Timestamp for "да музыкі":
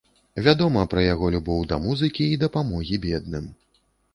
1.73-2.23